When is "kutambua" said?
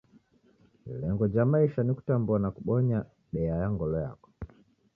1.93-2.39